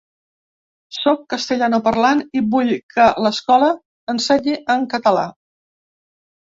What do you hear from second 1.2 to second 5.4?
castellanoparlant i vull que l’escola ensenyi en català”